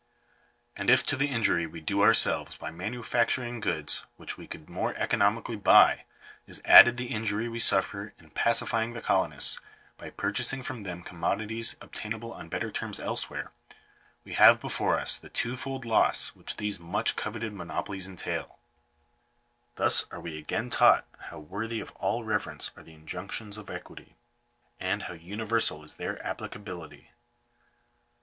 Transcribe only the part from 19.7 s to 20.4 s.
Digitized by VjOOQIC 364 GOVERNMENT COLONIZATION. Thus are we